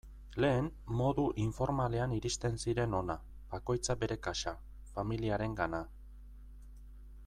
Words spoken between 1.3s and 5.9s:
informalean iristen ziren hona, bakoitza bere kasa, familiarengana...